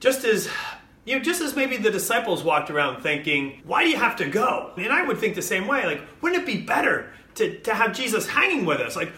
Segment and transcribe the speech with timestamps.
[0.00, 0.48] just as
[1.04, 4.28] you know, just as maybe the disciples walked around thinking, why do you have to
[4.28, 4.72] go?
[4.76, 5.86] And I would think the same way.
[5.86, 8.94] Like, wouldn't it be better to, to have Jesus hanging with us?
[8.94, 9.10] Like,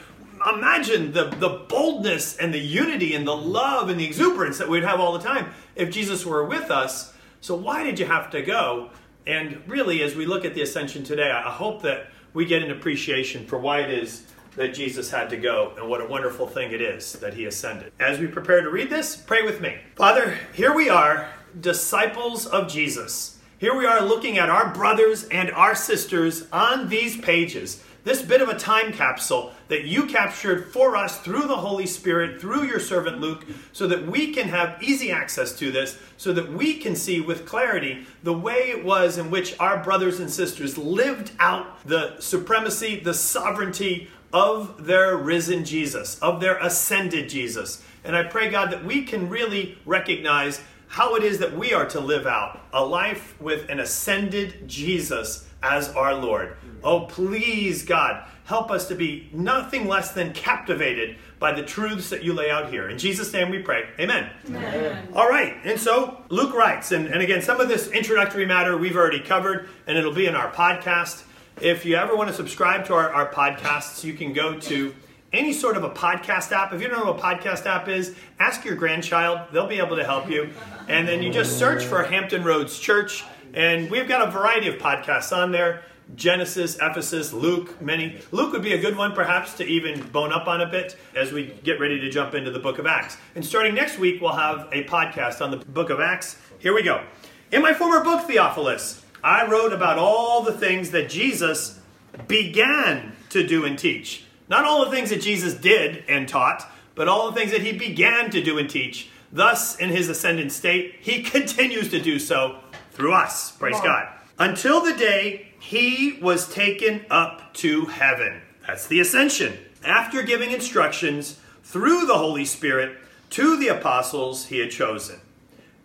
[0.54, 4.85] imagine the, the boldness and the unity and the love and the exuberance that we'd
[4.85, 7.12] have all the time if Jesus were with us.
[7.40, 8.90] So, why did you have to go?
[9.26, 12.71] And really, as we look at the ascension today, I hope that we get an
[12.71, 14.26] appreciation for why it is
[14.56, 17.92] that Jesus had to go and what a wonderful thing it is that he ascended.
[18.00, 19.77] As we prepare to read this, pray with me.
[19.96, 21.28] Father, here we are
[21.60, 23.38] disciples of Jesus.
[23.58, 27.82] Here we are looking at our brothers and our sisters on these pages.
[28.02, 32.41] This bit of a time capsule that you captured for us through the Holy Spirit,
[32.41, 36.50] through your servant Luke, so that we can have easy access to this, so that
[36.50, 40.78] we can see with clarity the way it was in which our brothers and sisters
[40.78, 47.83] lived out the supremacy, the sovereignty of their risen Jesus, of their ascended Jesus.
[48.05, 51.87] And I pray, God, that we can really recognize how it is that we are
[51.87, 56.56] to live out a life with an ascended Jesus as our Lord.
[56.83, 62.25] Oh, please, God, help us to be nothing less than captivated by the truths that
[62.25, 62.89] you lay out here.
[62.89, 63.84] In Jesus' name we pray.
[63.98, 64.31] Amen.
[64.48, 65.09] Amen.
[65.15, 65.56] All right.
[65.65, 69.69] And so Luke writes, and, and again, some of this introductory matter we've already covered,
[69.87, 71.22] and it'll be in our podcast.
[71.61, 74.94] If you ever want to subscribe to our, our podcasts, you can go to
[75.30, 76.72] any sort of a podcast app.
[76.72, 79.41] If you don't know what a podcast app is, ask your grandchild.
[79.53, 80.50] They'll be able to help you.
[80.88, 83.25] And then you just search for Hampton Roads Church.
[83.53, 85.83] And we've got a variety of podcasts on there
[86.14, 88.20] Genesis, Ephesus, Luke, many.
[88.33, 91.31] Luke would be a good one, perhaps, to even bone up on a bit as
[91.31, 93.16] we get ready to jump into the book of Acts.
[93.34, 96.36] And starting next week, we'll have a podcast on the book of Acts.
[96.58, 97.05] Here we go.
[97.53, 101.78] In my former book, Theophilus, I wrote about all the things that Jesus
[102.26, 107.08] began to do and teach not all the things that Jesus did and taught, but
[107.08, 109.08] all the things that he began to do and teach.
[109.32, 112.58] Thus, in his ascendant state, he continues to do so
[112.91, 113.52] through us.
[113.52, 114.08] Praise God.
[114.38, 118.42] Until the day he was taken up to heaven.
[118.66, 119.56] That's the ascension.
[119.84, 122.98] After giving instructions through the Holy Spirit
[123.30, 125.20] to the apostles he had chosen.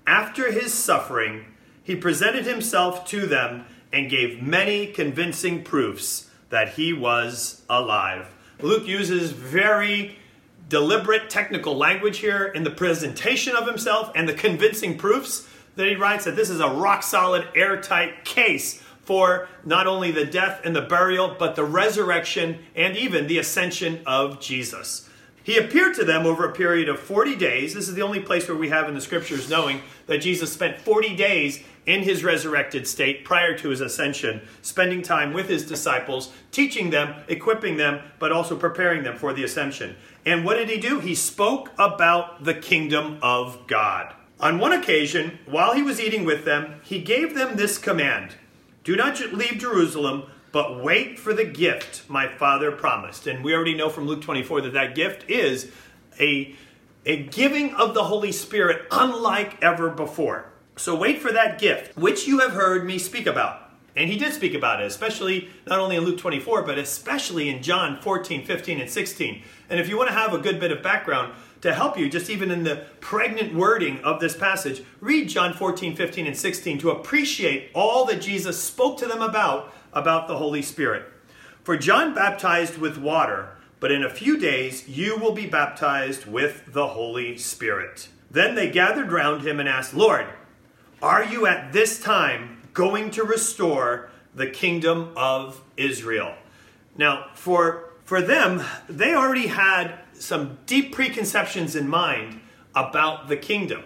[0.08, 1.46] After his suffering,
[1.86, 3.64] he presented himself to them
[3.94, 8.28] and gave many convincing proofs that he was alive.
[8.60, 10.18] Luke uses very
[10.68, 15.96] deliberate technical language here in the presentation of himself and the convincing proofs that he
[15.96, 20.76] writes that this is a rock solid, airtight case for not only the death and
[20.76, 25.08] the burial, but the resurrection and even the ascension of Jesus.
[25.46, 27.76] He appeared to them over a period of 40 days.
[27.76, 30.82] This is the only place where we have in the scriptures knowing that Jesus spent
[30.82, 36.34] 40 days in his resurrected state prior to his ascension, spending time with his disciples,
[36.52, 39.96] teaching them, equipping them, but also preparing them for the ascension.
[40.26, 41.00] And what did he do?
[41.00, 44.16] He spoke about the kingdom of God.
[44.40, 48.34] On one occasion, while he was eating with them, he gave them this command
[48.84, 50.24] Do not leave Jerusalem
[50.56, 53.28] but wait for the gift my Father promised.
[53.28, 55.70] And we already know from Luke 24 that that gift is
[56.18, 56.56] a,
[57.06, 60.46] a giving of the Holy Spirit unlike ever before.
[60.78, 63.70] So wait for that gift, which you have heard me speak about.
[63.98, 67.62] And he did speak about it, especially not only in Luke 24, but especially in
[67.62, 69.44] John 14, 15, and 16.
[69.70, 71.34] And if you want to have a good bit of background
[71.64, 75.98] to help you, just even in the pregnant wording of this passage, read John 14,
[75.98, 80.62] 15, and 16 to appreciate all that Jesus spoke to them about about the Holy
[80.62, 81.04] Spirit.
[81.64, 86.74] For John baptized with water, but in a few days you will be baptized with
[86.74, 88.10] the Holy Spirit.
[88.30, 90.28] Then they gathered round him and asked, Lord,
[91.02, 96.36] are you at this time going to restore the kingdom of Israel?
[96.98, 102.40] Now, for, for them, they already had some deep preconceptions in mind
[102.74, 103.84] about the kingdom.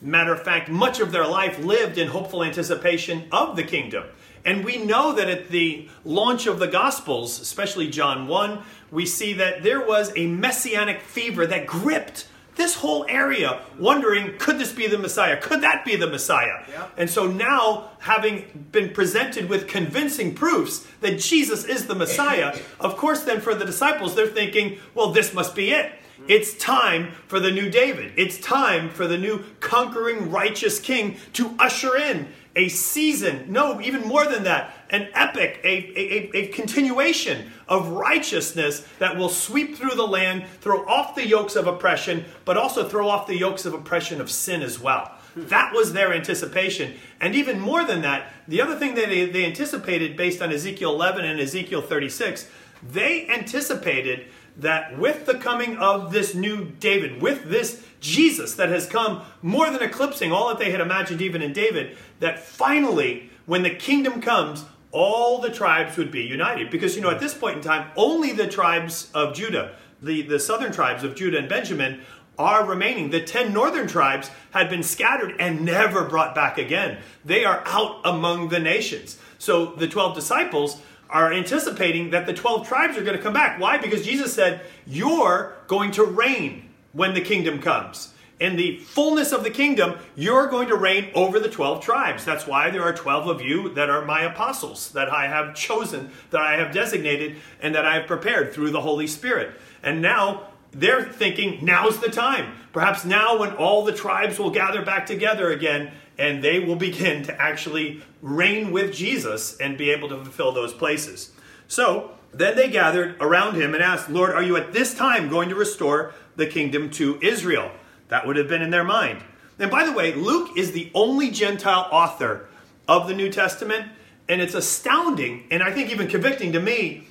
[0.00, 4.04] Matter of fact, much of their life lived in hopeful anticipation of the kingdom.
[4.46, 8.62] And we know that at the launch of the Gospels, especially John 1,
[8.92, 14.58] we see that there was a messianic fever that gripped this whole area, wondering, could
[14.58, 15.36] this be the Messiah?
[15.36, 16.64] Could that be the Messiah?
[16.70, 16.86] Yeah.
[16.96, 22.96] And so now, having been presented with convincing proofs that Jesus is the Messiah, of
[22.96, 25.92] course, then for the disciples, they're thinking, well, this must be it.
[26.28, 28.12] It's time for the new David.
[28.16, 34.02] It's time for the new conquering righteous king to usher in a season, no, even
[34.08, 39.94] more than that, an epic, a, a, a, continuation of righteousness that will sweep through
[39.94, 43.74] the land, throw off the yokes of oppression, but also throw off the yokes of
[43.74, 45.12] oppression of sin as well.
[45.36, 46.94] That was their anticipation.
[47.20, 50.94] And even more than that, the other thing that they, they anticipated based on Ezekiel
[50.94, 52.48] 11 and Ezekiel 36,
[52.82, 58.86] they anticipated that with the coming of this new David, with this Jesus that has
[58.86, 63.62] come more than eclipsing all that they had imagined even in David, that finally, when
[63.62, 66.70] the kingdom comes, all the tribes would be united.
[66.70, 70.40] Because, you know, at this point in time, only the tribes of Judah, the, the
[70.40, 72.00] southern tribes of Judah and Benjamin,
[72.38, 73.10] are remaining.
[73.10, 76.98] The 10 northern tribes had been scattered and never brought back again.
[77.24, 79.18] They are out among the nations.
[79.38, 83.60] So the 12 disciples are anticipating that the 12 tribes are going to come back.
[83.60, 83.78] Why?
[83.78, 88.12] Because Jesus said, You're going to reign when the kingdom comes.
[88.38, 92.24] In the fullness of the kingdom, you're going to reign over the 12 tribes.
[92.24, 96.10] That's why there are 12 of you that are my apostles, that I have chosen,
[96.30, 99.58] that I have designated, and that I have prepared through the Holy Spirit.
[99.82, 102.52] And now they're thinking, now's the time.
[102.74, 107.22] Perhaps now, when all the tribes will gather back together again, and they will begin
[107.24, 111.32] to actually reign with Jesus and be able to fulfill those places.
[111.68, 115.48] So then they gathered around him and asked, Lord, are you at this time going
[115.48, 117.70] to restore the kingdom to Israel?
[118.08, 119.22] That would have been in their mind.
[119.58, 122.46] And by the way, Luke is the only Gentile author
[122.86, 123.90] of the New Testament,
[124.28, 127.08] and it's astounding and I think even convicting to me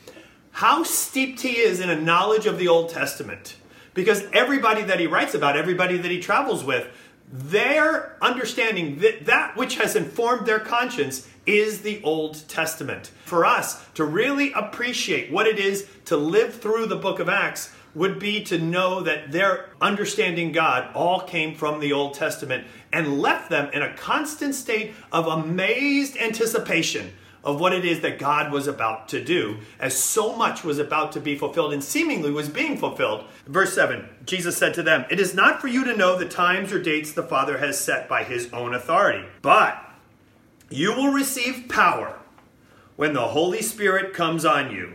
[0.51, 3.57] how steeped he is in a knowledge of the Old Testament.
[3.93, 6.87] Because everybody that he writes about, everybody that he travels with,
[7.31, 13.11] their understanding that that which has informed their conscience is the Old Testament.
[13.25, 17.73] For us to really appreciate what it is to live through the book of Acts
[17.93, 23.19] would be to know that their understanding God all came from the Old Testament and
[23.19, 27.13] left them in a constant state of amazed anticipation
[27.45, 31.11] of what it is that God was about to do, as so much was about
[31.11, 33.25] to be fulfilled and seemingly was being fulfilled.
[33.45, 36.73] Verse 7 Jesus said to them, It is not for you to know the times
[36.73, 39.79] or dates the Father has set by his own authority, but
[40.69, 42.17] you will receive power
[42.95, 44.93] when the Holy Spirit comes on you,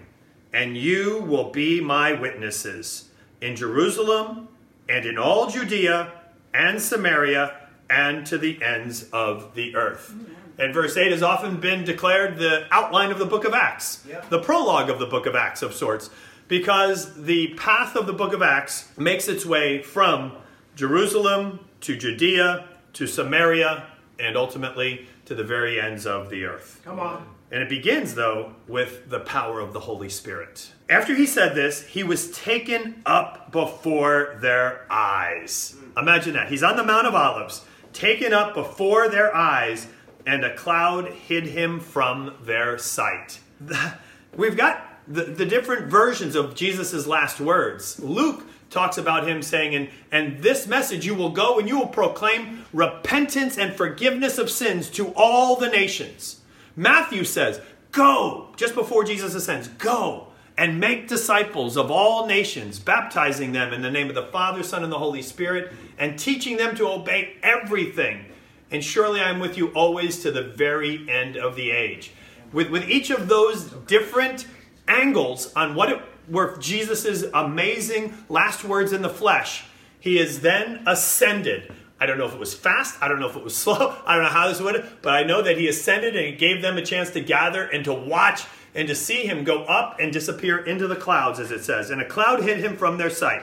[0.52, 3.10] and you will be my witnesses
[3.40, 4.48] in Jerusalem
[4.88, 6.12] and in all Judea
[6.52, 7.54] and Samaria
[7.88, 10.14] and to the ends of the earth.
[10.60, 14.40] And verse 8 has often been declared the outline of the book of Acts, the
[14.40, 16.10] prologue of the book of Acts of sorts,
[16.48, 20.32] because the path of the book of Acts makes its way from
[20.76, 23.86] Jerusalem to Judea to Samaria
[24.18, 26.82] and ultimately to the very ends of the earth.
[26.84, 27.26] Come on.
[27.50, 30.72] And it begins, though, with the power of the Holy Spirit.
[30.90, 35.74] After he said this, he was taken up before their eyes.
[35.78, 35.98] Hmm.
[35.98, 36.48] Imagine that.
[36.48, 39.88] He's on the Mount of Olives, taken up before their eyes
[40.26, 43.40] and a cloud hid him from their sight.
[44.36, 47.98] We've got the, the different versions of Jesus' last words.
[48.00, 51.88] Luke talks about him saying, and, and this message you will go and you will
[51.88, 56.40] proclaim repentance and forgiveness of sins to all the nations.
[56.76, 57.60] Matthew says,
[57.92, 63.82] Go, just before Jesus ascends, go and make disciples of all nations, baptizing them in
[63.82, 67.36] the name of the Father, Son, and the Holy Spirit, and teaching them to obey
[67.42, 68.26] everything
[68.70, 72.12] and surely I am with you always to the very end of the age.
[72.52, 74.46] With, with each of those different
[74.88, 79.64] angles on what it were Jesus' amazing last words in the flesh,
[79.98, 81.72] he is then ascended.
[82.00, 84.14] I don't know if it was fast, I don't know if it was slow, I
[84.14, 86.76] don't know how this would, but I know that he ascended and he gave them
[86.76, 88.44] a chance to gather and to watch
[88.74, 91.90] and to see him go up and disappear into the clouds, as it says.
[91.90, 93.42] And a cloud hid him from their sight.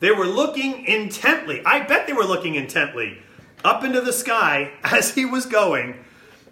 [0.00, 1.62] They were looking intently.
[1.64, 3.18] I bet they were looking intently
[3.64, 6.04] up into the sky as he was going,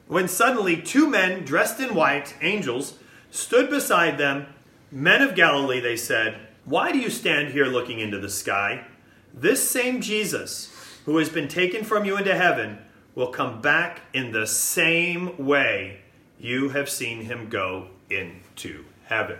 [0.06, 2.94] when suddenly two men dressed in white, angels,
[3.30, 4.46] stood beside them.
[4.90, 8.86] Men of Galilee, they said, Why do you stand here looking into the sky?
[9.34, 10.72] This same Jesus,
[11.04, 12.78] who has been taken from you into heaven,
[13.14, 16.00] will come back in the same way
[16.38, 19.38] you have seen him go into heaven.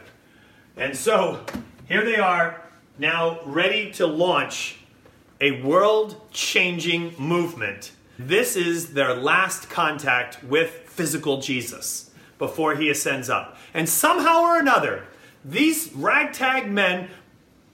[0.77, 1.45] And so,
[1.89, 2.63] here they are,
[2.99, 4.78] now ready to launch
[5.41, 7.93] a world changing movement.
[8.19, 13.57] This is their last contact with physical Jesus before he ascends up.
[13.73, 15.05] And somehow or another,
[15.45, 17.09] these ragtag men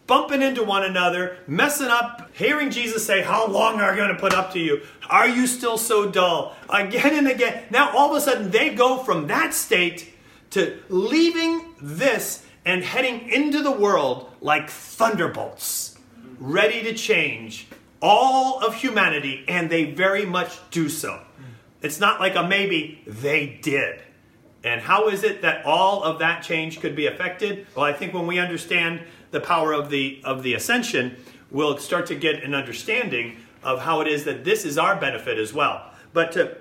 [0.06, 4.20] bumping into one another, messing up, hearing Jesus say, How long are you going to
[4.20, 4.82] put up to you?
[5.08, 6.54] Are you still so dull?
[6.68, 7.64] Again and again.
[7.70, 10.12] Now, all of a sudden, they go from that state
[10.50, 15.93] to leaving this and heading into the world like thunderbolts
[16.44, 17.66] ready to change
[18.02, 21.22] all of humanity, and they very much do so.
[21.80, 24.02] It's not like a maybe, they did.
[24.62, 27.66] And how is it that all of that change could be affected?
[27.74, 31.16] Well, I think when we understand the power of the of the ascension,
[31.50, 35.38] we'll start to get an understanding of how it is that this is our benefit
[35.38, 35.90] as well.
[36.12, 36.56] But to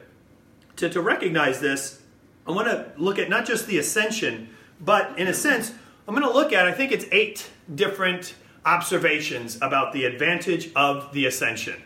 [0.78, 2.02] to, to recognize this,
[2.48, 4.50] I want to look at not just the ascension,
[4.80, 5.72] but in a sense,
[6.08, 11.12] I'm going to look at, I think it's eight different observations about the advantage of
[11.13, 11.82] the ascension.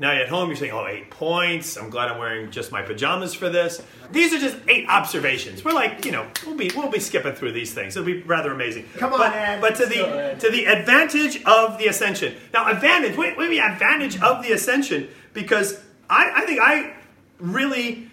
[0.00, 1.76] Now you're at home, you're saying, oh, eight points.
[1.76, 3.82] I'm glad I'm wearing just my pajamas for this.
[4.10, 5.62] These are just eight observations.
[5.62, 7.96] We're like, you know, we'll be we'll be skipping through these things.
[7.96, 8.86] It'll be rather amazing.
[8.96, 9.60] Come on, but, Ed.
[9.60, 10.40] but to the Ed.
[10.40, 12.34] to the advantage of the ascension.
[12.54, 13.14] Now, advantage.
[13.16, 16.94] Wait, wait, wait, advantage of the ascension because I, I think I
[17.38, 18.08] really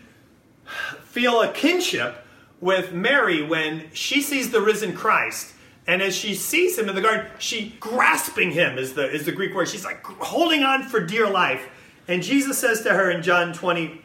[1.06, 2.26] feel a kinship
[2.60, 5.54] with Mary when she sees the risen Christ.
[5.88, 9.32] And as she sees him in the garden, she grasping him is the is the
[9.32, 9.70] Greek word.
[9.70, 11.70] She's like holding on for dear life.
[12.10, 14.02] And Jesus says to her in John 20,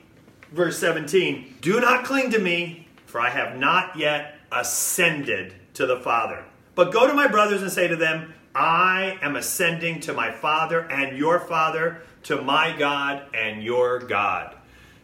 [0.53, 6.01] verse 17, Do not cling to me, for I have not yet ascended to the
[6.01, 6.45] Father.
[6.75, 10.81] But go to my brothers and say to them, I am ascending to my Father
[10.81, 14.57] and your Father, to my God and your God.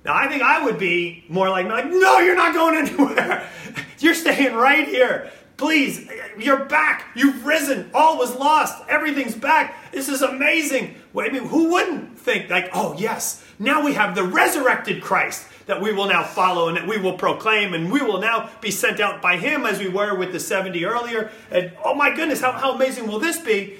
[0.04, 3.48] Now, I think I would be more like, like no, you're not going anywhere.
[3.98, 5.30] you're staying right here.
[5.58, 7.08] Please, you're back.
[7.16, 7.90] You've risen.
[7.92, 8.80] All was lost.
[8.88, 9.90] Everything's back.
[9.90, 10.94] This is amazing.
[11.18, 15.82] I mean, who wouldn't think, like, oh, yes, now we have the resurrected Christ that
[15.82, 19.00] we will now follow and that we will proclaim, and we will now be sent
[19.00, 21.30] out by him as we were with the 70 earlier.
[21.50, 23.78] And oh my goodness, how, how amazing will this be?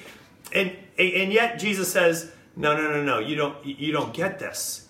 [0.52, 4.87] And, and yet Jesus says, no, no, no, no, you don't, you don't get this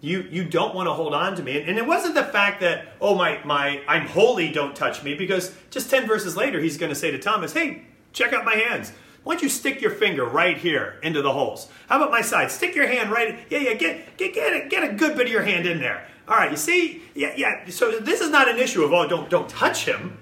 [0.00, 1.58] you you don't want to hold on to me.
[1.58, 5.14] And, and, it wasn't the fact that oh my my i'm holy don't touch me
[5.14, 8.54] because just 10 verses later he's going to say to thomas hey check out my
[8.54, 8.92] hands.
[9.24, 11.68] Why don't you stick your finger right here into the holes?
[11.88, 12.50] How about my side?
[12.50, 15.32] Stick your hand right yeah yeah get get get a, get a good bit of
[15.32, 16.06] your hand in there.
[16.26, 17.02] All right you see?
[17.14, 20.18] Yeah yeah so this is not an issue of oh don't don't touch him.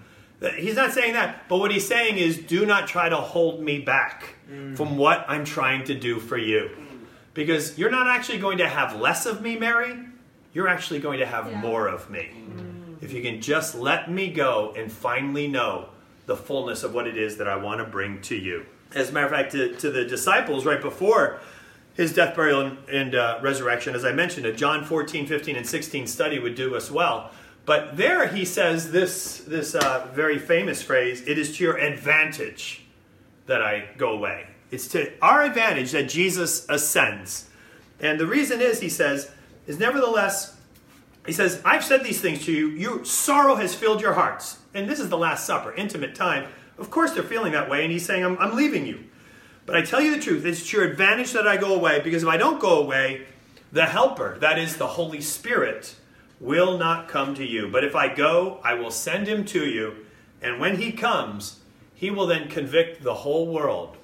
[0.57, 3.81] He's not saying that but what he's saying is do not try to hold me
[3.81, 4.77] back mm.
[4.77, 6.71] from what i'm trying to do for you
[7.37, 9.97] because you're not actually going to have less of me, Mary.
[10.55, 11.61] You're actually going to have yeah.
[11.61, 12.31] more of me.
[12.33, 13.03] Mm.
[13.03, 15.91] If you can just let me go and finally know
[16.25, 18.65] the fullness of what it is that I want to bring to you.
[18.95, 21.39] As a matter of fact, to, to the disciples right before
[21.95, 25.67] his death, burial, and, and uh, resurrection, as I mentioned, a John 14, 15, and
[25.67, 27.31] 16 study would do us well.
[27.67, 32.83] But there he says this, this uh, very famous phrase it is to your advantage
[33.47, 34.47] that I go away.
[34.71, 37.49] It's to our advantage that Jesus ascends.
[38.01, 39.31] And the reason is, he says,
[39.67, 40.57] is nevertheless,
[41.25, 42.69] he says, I've said these things to you.
[42.71, 44.59] Your sorrow has filled your hearts.
[44.75, 46.49] And this is the Last Supper, intimate time.
[46.79, 47.83] Of course, they're feeling that way.
[47.83, 49.05] And he's saying, I'm, I'm leaving you.
[49.65, 52.23] But I tell you the truth, it's to your advantage that I go away, because
[52.23, 53.27] if I don't go away,
[53.73, 55.97] the Helper, that is the Holy Spirit,
[56.39, 57.69] will not come to you.
[57.69, 60.07] But if I go, I will send him to you.
[60.41, 61.61] And when he comes,
[61.95, 63.97] he will then convict the whole world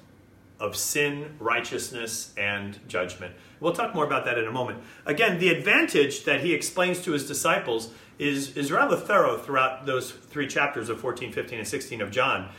[0.59, 3.35] of sin, righteousness, and judgment.
[3.59, 4.81] We'll talk more about that in a moment.
[5.05, 10.11] Again, the advantage that he explains to his disciples is, is rather thorough throughout those
[10.11, 12.49] three chapters of 14, 15, and 16 of John.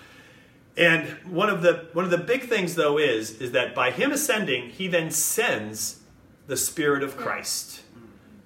[0.77, 4.11] And one of the one of the big things though is is that by him
[4.11, 6.01] ascending, he then sends
[6.47, 7.83] the Spirit of Christ.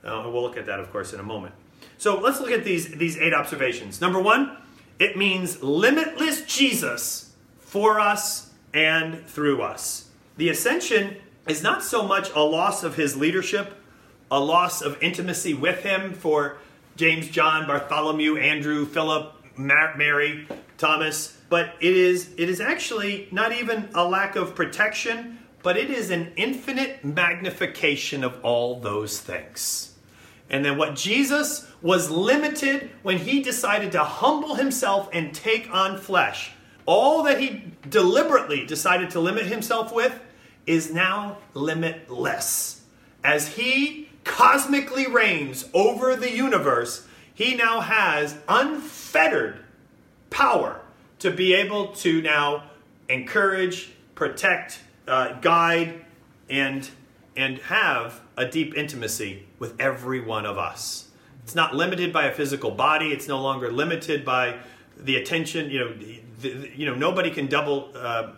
[0.04, 1.54] Uh, we'll look at that, of course, in a moment.
[1.96, 4.00] So let's look at these these eight observations.
[4.00, 4.58] Number one,
[4.98, 10.10] it means limitless Jesus for us and through us.
[10.36, 11.16] The ascension
[11.48, 13.74] is not so much a loss of his leadership,
[14.30, 16.58] a loss of intimacy with him for
[16.96, 20.46] James, John, Bartholomew, Andrew, Philip, Mary,
[20.76, 25.90] Thomas, but it is it is actually not even a lack of protection, but it
[25.90, 29.94] is an infinite magnification of all those things.
[30.50, 35.98] And then what Jesus was limited when he decided to humble himself and take on
[35.98, 36.52] flesh
[36.88, 40.18] all that he deliberately decided to limit himself with
[40.66, 42.80] is now limitless.
[43.22, 49.58] As he cosmically reigns over the universe, he now has unfettered
[50.30, 50.80] power
[51.18, 52.64] to be able to now
[53.10, 56.06] encourage, protect, uh, guide,
[56.48, 56.88] and,
[57.36, 61.10] and have a deep intimacy with every one of us.
[61.44, 64.58] It's not limited by a physical body, it's no longer limited by
[64.96, 65.92] the attention, you know,
[66.40, 67.90] the, you know, nobody can double.
[67.94, 68.32] Uh,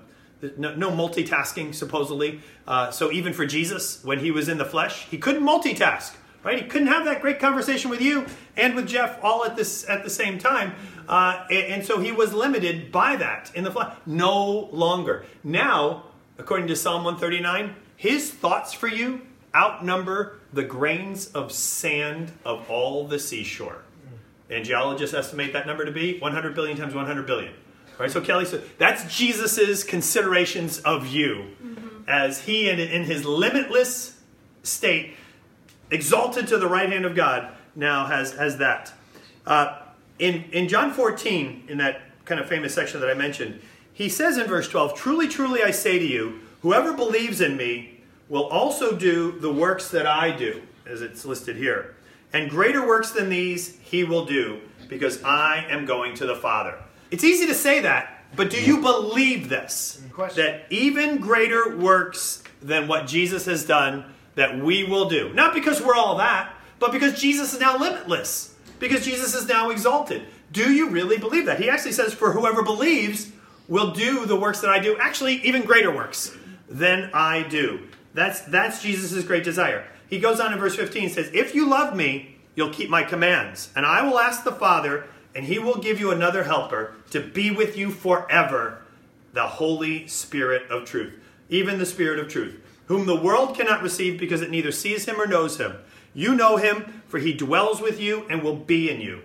[0.56, 2.40] no, no, multitasking supposedly.
[2.66, 6.14] Uh, so even for Jesus, when he was in the flesh, he couldn't multitask.
[6.42, 6.62] Right?
[6.62, 8.24] He couldn't have that great conversation with you
[8.56, 10.74] and with Jeff all at this at the same time,
[11.06, 13.94] uh, and, and so he was limited by that in the flesh.
[14.06, 15.26] No longer.
[15.44, 16.04] Now,
[16.38, 19.20] according to Psalm 139, his thoughts for you
[19.54, 23.82] outnumber the grains of sand of all the seashore.
[24.48, 27.52] And geologists estimate that number to be 100 billion times 100 billion.
[28.00, 28.10] Right?
[28.10, 32.08] So Kelly said that's Jesus's considerations of you mm-hmm.
[32.08, 34.18] as he in, in his limitless
[34.62, 35.16] state,
[35.90, 38.90] exalted to the right hand of God, now has has that.
[39.46, 39.82] Uh,
[40.18, 43.60] in in John 14, in that kind of famous section that I mentioned.
[43.92, 48.00] He says in verse 12, Truly, truly, I say to you, whoever believes in me
[48.30, 51.96] will also do the works that I do, as it's listed here.
[52.32, 56.78] And greater works than these he will do, because I am going to the Father.
[57.10, 60.02] It's easy to say that, but do you believe this?
[60.12, 60.44] Question.
[60.44, 65.32] That even greater works than what Jesus has done that we will do.
[65.32, 68.54] Not because we're all that, but because Jesus is now limitless.
[68.78, 70.22] Because Jesus is now exalted.
[70.52, 71.60] Do you really believe that?
[71.60, 73.30] He actually says, For whoever believes
[73.68, 76.36] will do the works that I do, actually, even greater works
[76.68, 77.86] than I do.
[78.14, 79.86] That's, that's Jesus' great desire.
[80.08, 83.70] He goes on in verse 15 says, If you love me, you'll keep my commands.
[83.76, 87.50] And I will ask the Father, and he will give you another helper to be
[87.50, 88.82] with you forever,
[89.32, 91.14] the Holy Spirit of truth,
[91.48, 95.20] even the Spirit of truth, whom the world cannot receive because it neither sees him
[95.20, 95.76] or knows him.
[96.12, 99.22] You know him, for he dwells with you and will be in you.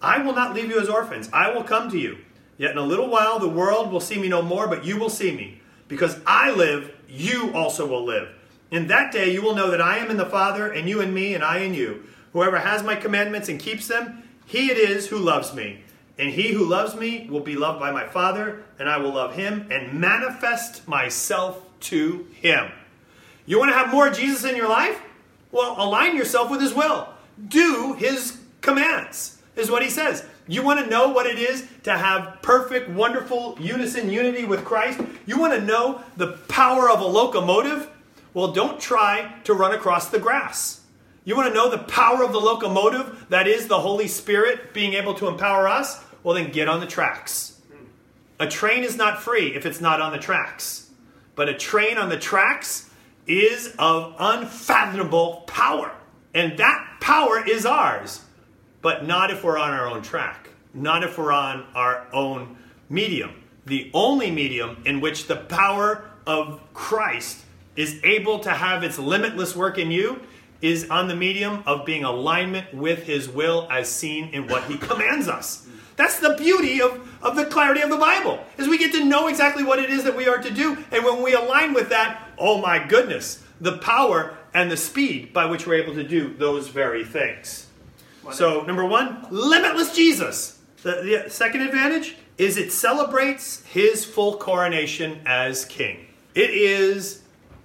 [0.00, 2.18] I will not leave you as orphans, I will come to you.
[2.56, 5.10] Yet in a little while the world will see me no more, but you will
[5.10, 5.60] see me.
[5.86, 8.28] Because I live, you also will live.
[8.70, 11.14] In that day you will know that I am in the Father, and you in
[11.14, 12.04] me, and I in you.
[12.32, 15.82] Whoever has my commandments and keeps them, he it is who loves me.
[16.18, 19.34] And he who loves me will be loved by my Father, and I will love
[19.34, 22.72] him and manifest myself to him.
[23.44, 25.00] You want to have more Jesus in your life?
[25.52, 27.08] Well, align yourself with his will.
[27.46, 30.24] Do his commands, is what he says.
[30.46, 34.98] You want to know what it is to have perfect, wonderful unison, unity with Christ?
[35.26, 37.90] You want to know the power of a locomotive?
[38.32, 40.77] Well, don't try to run across the grass.
[41.28, 44.94] You want to know the power of the locomotive, that is the Holy Spirit being
[44.94, 46.02] able to empower us?
[46.22, 47.60] Well, then get on the tracks.
[48.40, 50.88] A train is not free if it's not on the tracks.
[51.34, 52.88] But a train on the tracks
[53.26, 55.92] is of unfathomable power.
[56.32, 58.22] And that power is ours,
[58.80, 62.56] but not if we're on our own track, not if we're on our own
[62.88, 63.44] medium.
[63.66, 67.44] The only medium in which the power of Christ
[67.76, 70.22] is able to have its limitless work in you
[70.60, 74.76] is on the medium of being alignment with his will as seen in what he
[74.76, 75.66] commands us.
[75.96, 79.26] That's the beauty of, of the clarity of the Bible, is we get to know
[79.26, 80.78] exactly what it is that we are to do.
[80.92, 85.46] And when we align with that, oh my goodness, the power and the speed by
[85.46, 87.66] which we're able to do those very things.
[88.32, 90.58] So, number one, limitless Jesus.
[90.82, 96.06] The, the second advantage is it celebrates his full coronation as king.
[96.34, 97.22] It is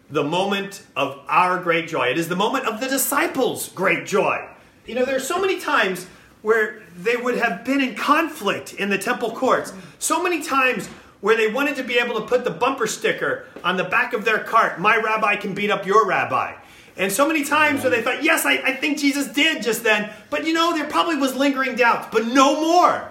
[0.10, 2.10] the moment of our great joy.
[2.10, 4.48] It is the moment of the disciples' great joy.
[4.86, 6.06] You know, there are so many times
[6.42, 9.74] where they would have been in conflict in the temple courts.
[9.98, 10.88] So many times
[11.22, 14.26] where they wanted to be able to put the bumper sticker on the back of
[14.26, 16.54] their cart, my rabbi can beat up your rabbi.
[16.98, 20.12] And so many times where they thought, yes, I, I think Jesus did just then,
[20.30, 23.10] but you know, there probably was lingering doubts, but no more.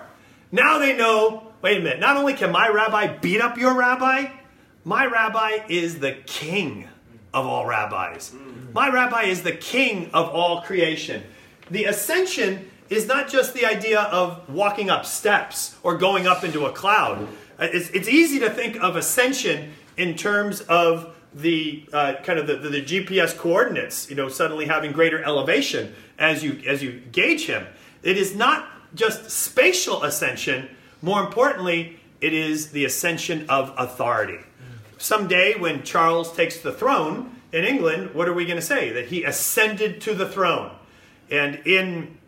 [0.52, 4.26] Now they know, wait a minute, not only can my rabbi beat up your rabbi,
[4.84, 6.88] my rabbi is the king
[7.32, 8.32] of all rabbis.
[8.72, 11.22] My rabbi is the king of all creation.
[11.70, 16.66] The ascension is not just the idea of walking up steps or going up into
[16.66, 17.26] a cloud.
[17.58, 22.46] Uh, It's, it's easy to think of ascension in terms of the uh, kind of
[22.46, 27.00] the, the, the GPS coordinates, you know, suddenly having greater elevation as you as you
[27.12, 27.66] gauge him.
[28.02, 30.68] It is not just spatial ascension.
[31.00, 34.38] More importantly, it is the ascension of authority.
[35.02, 38.92] Someday, when Charles takes the throne in England, what are we going to say?
[38.92, 40.70] That he ascended to the throne.
[41.28, 42.18] And in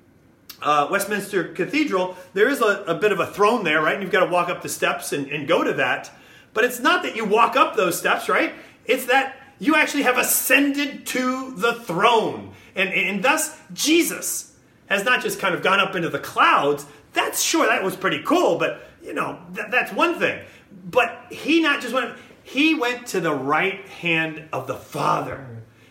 [0.61, 3.95] uh, Westminster Cathedral, there is a, a bit of a throne there, right?
[3.95, 6.11] And you've got to walk up the steps and, and go to that.
[6.53, 8.53] But it's not that you walk up those steps, right?
[8.87, 12.55] It's that you actually have ascended to the throne.
[12.75, 14.53] And, and thus, Jesus
[14.87, 16.87] has not just kind of gone up into the clouds.
[17.13, 20.45] That's sure, that was pretty cool, but you know, that, that's one thing.
[20.91, 25.47] But he not just went, he went to the right hand of the Father.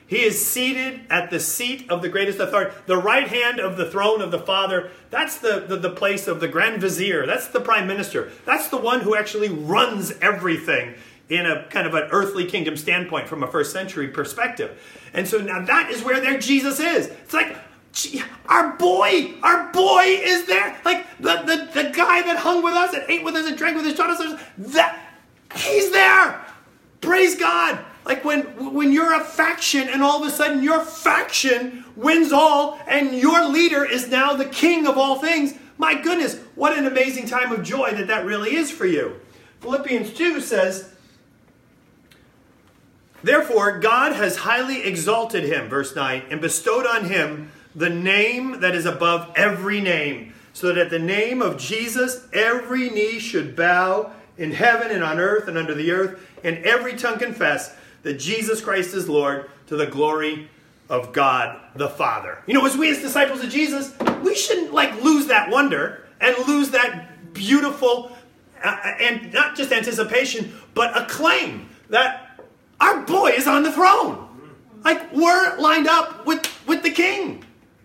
[0.06, 2.76] He is seated at the seat of the greatest authority.
[2.86, 6.40] The right hand of the throne of the Father, that's the, the, the, place of
[6.40, 7.26] the Grand Vizier.
[7.26, 8.32] That's the Prime Minister.
[8.46, 10.94] That's the one who actually runs everything
[11.30, 14.80] in a kind of an earthly kingdom standpoint from a first century perspective.
[15.14, 17.08] And so now that is where their Jesus is.
[17.08, 17.58] It's like,
[18.48, 20.80] our boy, our boy is there.
[20.86, 23.78] Like the, the, the guy that hung with us and ate with us and drank
[23.78, 25.00] with us, taught us, that,
[25.56, 26.43] he's there.
[27.04, 27.80] Praise God.
[28.06, 32.80] Like when when you're a faction and all of a sudden your faction wins all
[32.88, 35.54] and your leader is now the king of all things.
[35.78, 39.20] My goodness, what an amazing time of joy that that really is for you.
[39.60, 40.94] Philippians 2 says,
[43.22, 48.76] Therefore, God has highly exalted him, verse 9, and bestowed on him the name that
[48.76, 54.12] is above every name, so that at the name of Jesus every knee should bow
[54.38, 58.62] in heaven and on earth and under the earth, and every tongue confess that Jesus
[58.62, 60.50] Christ is Lord to the glory
[60.90, 62.44] of God the Father.
[62.46, 66.36] You know, as we as disciples of Jesus, we shouldn't like lose that wonder and
[66.48, 68.16] lose that beautiful
[68.64, 72.40] uh, and not just anticipation, but acclaim that
[72.80, 74.20] our boy is on the throne.
[74.84, 77.44] Like we're lined up with with the king.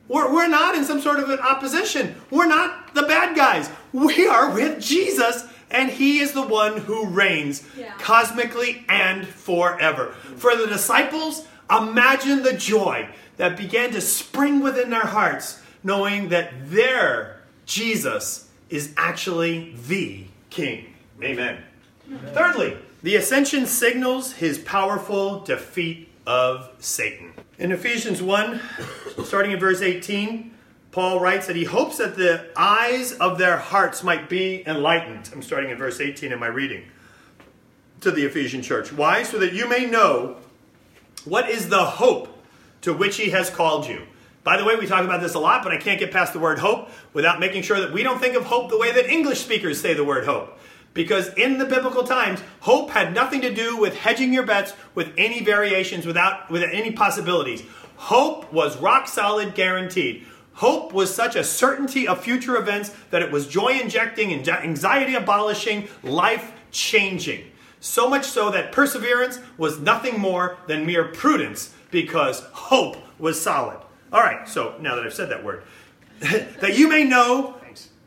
[0.09, 2.15] We're, we're not in some sort of an opposition.
[2.31, 3.71] We're not the bad guys.
[3.93, 7.93] We are with Jesus, and He is the one who reigns yeah.
[7.99, 10.13] cosmically and forever.
[10.37, 16.71] For the disciples, imagine the joy that began to spring within their hearts, knowing that
[16.71, 20.95] their Jesus is actually the King.
[21.23, 21.63] Amen.
[22.07, 22.35] Amen.
[22.35, 27.33] Thirdly, the ascension signals his powerful defeat of Satan.
[27.59, 28.61] In Ephesians 1,
[29.25, 30.53] starting in verse 18,
[30.91, 35.31] Paul writes that he hopes that the eyes of their hearts might be enlightened.
[35.33, 36.85] I'm starting in verse 18 in my reading
[38.01, 38.93] to the Ephesian church.
[38.93, 39.23] Why?
[39.23, 40.37] So that you may know
[41.25, 42.43] what is the hope
[42.83, 44.03] to which he has called you.
[44.45, 46.39] By the way, we talk about this a lot, but I can't get past the
[46.39, 49.41] word hope without making sure that we don't think of hope the way that English
[49.41, 50.59] speakers say the word hope.
[50.95, 55.13] Because in the biblical times, hope had nothing to do with hedging your bets with
[55.19, 57.63] any variations, without with any possibilities.
[57.97, 60.25] Hope was rock solid, guaranteed.
[60.59, 65.15] Hope was such a certainty of future events that it was joy injecting and anxiety
[65.15, 67.45] abolishing, life changing.
[67.79, 73.79] So much so that perseverance was nothing more than mere prudence because hope was solid.
[74.13, 75.63] All right, so now that I've said that word,
[76.19, 77.55] that you may know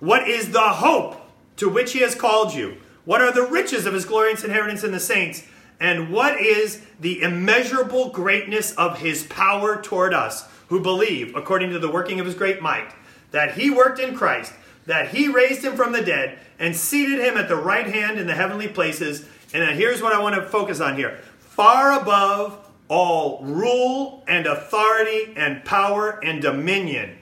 [0.02, 1.22] what is the hope
[1.56, 2.76] to which he has called you.
[3.06, 5.48] What are the riches of his glorious inheritance in the saints?
[5.82, 11.80] And what is the immeasurable greatness of his power toward us who believe, according to
[11.80, 12.94] the working of his great might,
[13.32, 14.54] that he worked in Christ,
[14.86, 18.28] that he raised him from the dead, and seated him at the right hand in
[18.28, 19.26] the heavenly places?
[19.56, 25.34] And here's what I want to focus on here far above all rule and authority
[25.36, 27.18] and power and dominion.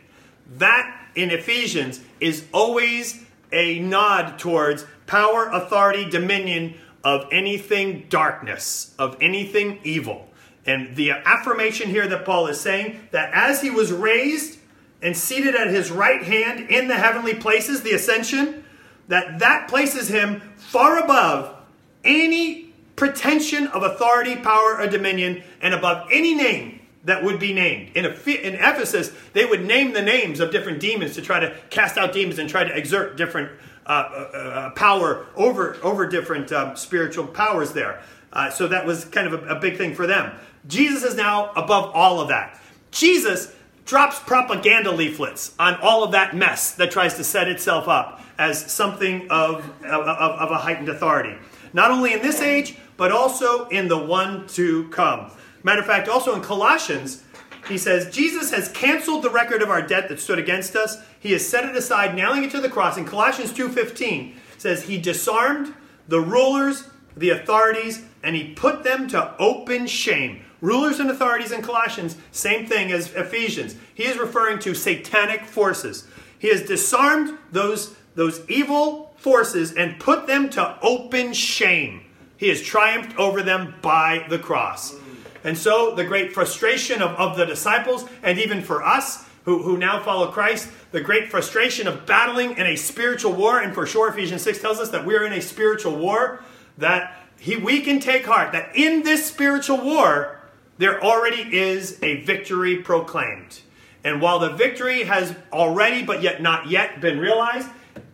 [0.57, 9.17] That in Ephesians is always a nod towards power, authority, dominion of anything darkness, of
[9.21, 10.27] anything evil.
[10.65, 14.59] And the affirmation here that Paul is saying that as he was raised
[15.01, 18.63] and seated at his right hand in the heavenly places, the ascension,
[19.07, 21.55] that that places him far above
[22.03, 27.95] any pretension of authority, power, or dominion, and above any name that would be named.
[27.95, 31.97] In, in Ephesus, they would name the names of different demons to try to cast
[31.97, 33.49] out demons and try to exert different
[33.89, 38.01] uh, uh, uh power over, over different um, spiritual powers there.
[38.31, 40.31] Uh, so that was kind of a, a big thing for them.
[40.67, 42.59] Jesus is now above all of that.
[42.91, 43.53] Jesus
[43.85, 48.71] drops propaganda leaflets on all of that mess that tries to set itself up as
[48.71, 51.35] something of, of, of, a heightened authority.
[51.73, 55.31] Not only in this age, but also in the one to come.
[55.63, 57.23] Matter of fact, also in Colossians,
[57.67, 60.97] he says, Jesus has canceled the record of our debt that stood against us.
[61.19, 62.97] He has set it aside, nailing it to the cross.
[62.97, 65.73] In Colossians 2.15 says, He disarmed
[66.07, 70.43] the rulers, the authorities, and he put them to open shame.
[70.61, 73.75] Rulers and authorities in Colossians, same thing as Ephesians.
[73.93, 76.07] He is referring to satanic forces.
[76.37, 82.03] He has disarmed those, those evil forces and put them to open shame.
[82.35, 84.95] He has triumphed over them by the cross.
[85.43, 89.77] And so the great frustration of, of the disciples, and even for us who, who
[89.77, 94.09] now follow Christ, the great frustration of battling in a spiritual war, and for sure
[94.09, 96.43] Ephesians 6 tells us that we're in a spiritual war,
[96.77, 100.39] that he, we can take heart that in this spiritual war,
[100.77, 103.61] there already is a victory proclaimed.
[104.03, 107.67] And while the victory has already, but yet not yet, been realized,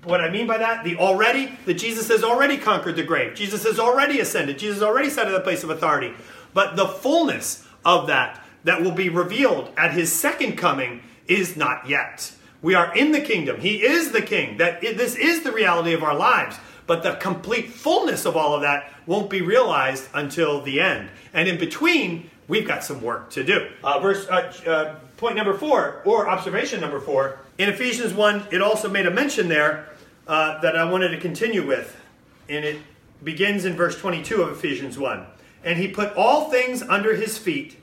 [0.04, 3.36] what I mean by that, the already, that Jesus has already conquered the grave.
[3.36, 4.60] Jesus has already ascended.
[4.60, 6.14] Jesus has already sat at the place of authority.
[6.56, 11.88] But the fullness of that that will be revealed at his second coming is not
[11.88, 12.32] yet.
[12.62, 13.60] We are in the kingdom.
[13.60, 14.58] He is the king.
[14.58, 16.56] That this is the reality of our lives.
[16.88, 21.10] But the complete fullness of all of that won't be realized until the end.
[21.34, 23.68] And in between, we've got some work to do.
[23.84, 28.62] Uh, verse uh, uh, point number four, or observation number four, in Ephesians one, it
[28.62, 29.90] also made a mention there
[30.28, 32.00] uh, that I wanted to continue with,
[32.48, 32.80] and it
[33.24, 35.26] begins in verse twenty-two of Ephesians one
[35.66, 37.78] and he put all things under his feet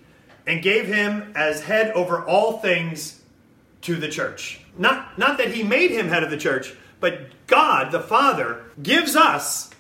[0.47, 3.21] and gave him as head over all things
[3.83, 4.61] to the church.
[4.79, 9.16] Not, not that he made him head of the church, but God, the Father, gives
[9.16, 9.71] us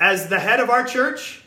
[0.00, 1.42] as the head of our church,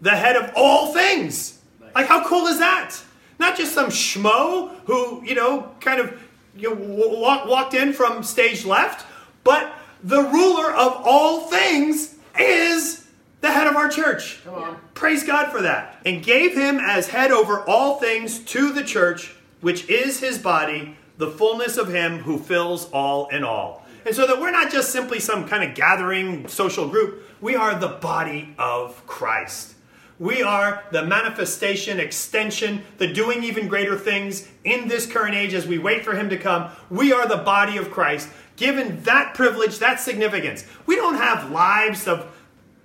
[0.00, 1.60] the head of all things.
[1.94, 2.96] Like, how cool is that?
[3.38, 6.18] Not just some schmo who, you know, kind of
[6.56, 9.06] you walk, walked in from stage left,
[9.44, 9.72] but
[10.02, 13.01] the ruler of all things is
[13.42, 14.40] the head of our church.
[14.44, 14.80] Come on.
[14.94, 16.00] Praise God for that.
[16.06, 20.96] And gave him as head over all things to the church, which is his body,
[21.18, 23.84] the fullness of him who fills all in all.
[24.06, 27.78] And so that we're not just simply some kind of gathering social group, we are
[27.78, 29.74] the body of Christ.
[30.18, 35.66] We are the manifestation, extension, the doing even greater things in this current age as
[35.66, 36.70] we wait for him to come.
[36.90, 40.64] We are the body of Christ, given that privilege, that significance.
[40.86, 42.32] We don't have lives of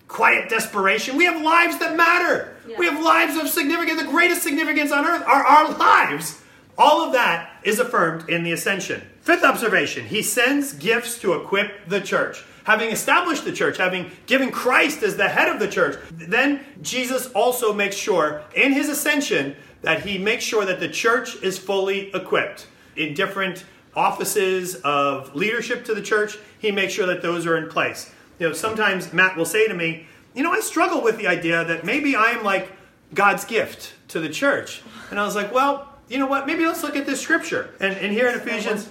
[0.08, 1.18] quiet desperation.
[1.18, 2.56] We have lives that matter.
[2.68, 2.78] Yeah.
[2.78, 4.02] We have lives of significance.
[4.02, 6.42] The greatest significance on earth are our lives.
[6.78, 9.02] All of that is affirmed in the ascension.
[9.22, 12.44] Fifth observation He sends gifts to equip the church.
[12.64, 17.28] Having established the church, having given Christ as the head of the church, then Jesus
[17.32, 22.14] also makes sure in his ascension that he makes sure that the church is fully
[22.14, 22.68] equipped
[22.98, 23.64] in different
[23.96, 26.38] offices of leadership to the church.
[26.60, 28.12] He makes sure that those are in place.
[28.40, 31.64] You know, sometimes Matt will say to me, You know, I struggle with the idea
[31.66, 32.72] that maybe I'm like
[33.14, 34.82] God's gift to the church.
[35.10, 36.48] And I was like, Well, you know what?
[36.48, 37.74] Maybe let's look at this scripture.
[37.80, 38.90] And, and here in Ephesians.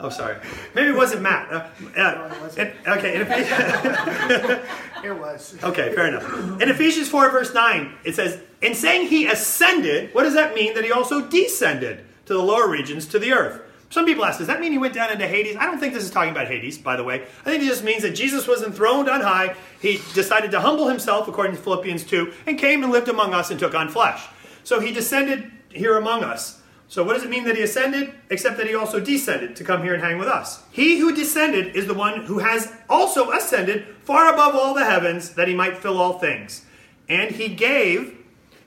[0.00, 0.36] Oh, sorry.
[0.74, 1.52] Maybe it wasn't Matt.
[1.52, 4.68] Uh, uh, it okay, in Ephesians.
[5.04, 5.56] it was.
[5.62, 6.60] Okay, fair enough.
[6.60, 10.74] In Ephesians 4, verse 9, it says, In saying he ascended, what does that mean?
[10.74, 13.62] That he also descended to the lower regions, to the earth.
[13.92, 15.54] Some people ask, does that mean he went down into Hades?
[15.54, 17.26] I don't think this is talking about Hades, by the way.
[17.44, 19.54] I think it just means that Jesus was enthroned on high.
[19.82, 23.50] He decided to humble himself, according to Philippians 2, and came and lived among us
[23.50, 24.26] and took on flesh.
[24.64, 26.62] So he descended here among us.
[26.88, 28.14] So what does it mean that he ascended?
[28.30, 30.62] Except that he also descended to come here and hang with us.
[30.70, 35.34] He who descended is the one who has also ascended far above all the heavens
[35.34, 36.64] that he might fill all things.
[37.10, 38.16] And he gave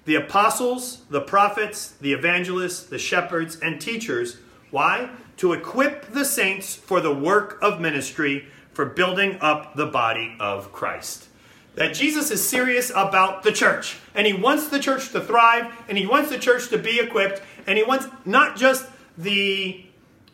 [0.05, 4.37] the apostles, the prophets, the evangelists, the shepherds, and teachers
[4.75, 5.09] why?
[5.37, 10.73] To equip the saints for the work of ministry, for building up the body of
[10.73, 11.29] Christ.
[11.75, 15.97] That Jesus is serious about the church, and he wants the church to thrive, and
[15.97, 18.85] he wants the church to be equipped, and he wants not just
[19.17, 19.85] the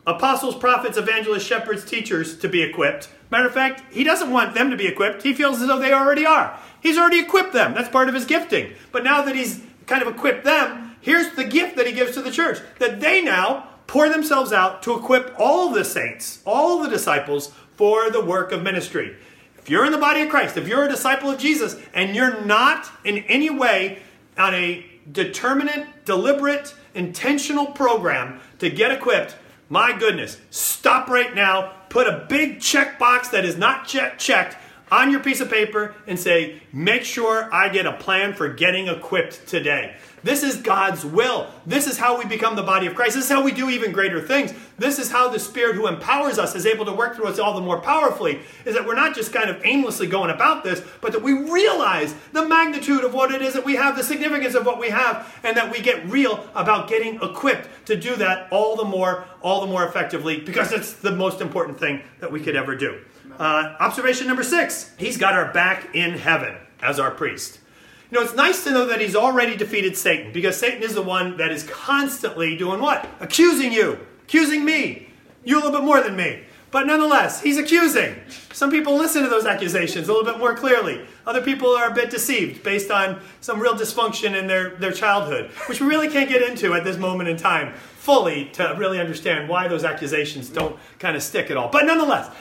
[0.08, 3.10] apostles, prophets, evangelists, shepherds, teachers to be equipped.
[3.30, 5.22] Matter of fact, he doesn't want them to be equipped.
[5.22, 6.60] He feels as though they already are.
[6.82, 7.76] He's already equipped them.
[7.76, 8.74] That's part of his gifting.
[8.92, 12.24] But now that he's kind of equipped them, here's the gift that he gives to
[12.24, 16.88] the church that they now pour themselves out to equip all the saints, all the
[16.88, 19.18] disciples for the work of ministry.
[19.58, 22.40] If you're in the body of Christ, if you're a disciple of Jesus, and you're
[22.46, 24.00] not in any way
[24.38, 29.36] on a determinate, deliberate, intentional program to get equipped,
[29.68, 34.58] my goodness, stop right now, put a big check box that is not checked
[34.92, 38.88] on your piece of paper and say, make sure I get a plan for getting
[38.88, 39.96] equipped today.
[40.24, 41.48] This is God's will.
[41.66, 43.16] This is how we become the body of Christ.
[43.16, 44.54] This is how we do even greater things.
[44.78, 47.56] This is how the Spirit who empowers us is able to work through us all
[47.56, 48.42] the more powerfully.
[48.66, 52.14] Is that we're not just kind of aimlessly going about this, but that we realize
[52.34, 55.40] the magnitude of what it is that we have, the significance of what we have,
[55.44, 59.62] and that we get real about getting equipped to do that all the more, all
[59.62, 63.02] the more effectively, because it's the most important thing that we could ever do.
[63.42, 67.60] Uh, observation number six He's got our back in heaven as our priest.
[68.12, 71.02] You know, it's nice to know that he's already defeated Satan because Satan is the
[71.02, 73.10] one that is constantly doing what?
[73.20, 75.08] Accusing you, accusing me.
[75.44, 76.44] You a little bit more than me.
[76.70, 78.16] But nonetheless, he's accusing.
[78.54, 81.04] Some people listen to those accusations a little bit more clearly.
[81.26, 85.50] Other people are a bit deceived based on some real dysfunction in their, their childhood,
[85.66, 89.48] which we really can't get into at this moment in time fully to really understand
[89.48, 91.70] why those accusations don't kind of stick at all.
[91.70, 92.32] But nonetheless,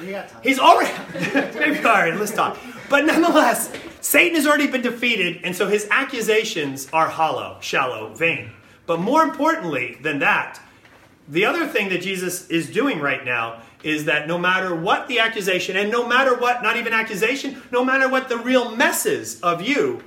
[0.42, 0.90] he's already
[1.58, 2.14] maybe all right.
[2.16, 2.58] Let's talk.
[2.88, 3.70] But nonetheless,
[4.00, 8.52] Satan has already been defeated, and so his accusations are hollow, shallow, vain.
[8.86, 10.58] But more importantly than that,
[11.28, 15.18] the other thing that Jesus is doing right now is that no matter what the
[15.18, 19.38] accusation, and no matter what, not even accusation, no matter what the real mess is
[19.42, 20.02] of you,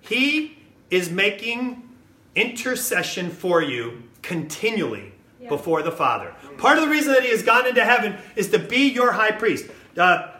[0.00, 0.58] he
[0.90, 1.88] is making
[2.34, 5.48] intercession for you continually yeah.
[5.48, 6.34] before the Father.
[6.58, 9.30] Part of the reason that he has gone into heaven is to be your high
[9.30, 9.70] priest.
[9.96, 10.32] Uh,